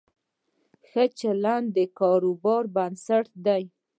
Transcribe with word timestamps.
ښه 0.87 1.03
چلند 1.19 1.67
د 1.75 1.77
کاروبار 1.99 2.63
بنسټ 2.75 3.25
دی. 3.45 3.63